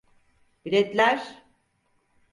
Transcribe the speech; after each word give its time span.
Biletler. 0.65 1.41